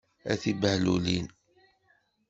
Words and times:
A 0.31 0.33
tibehlulin! 0.41 1.25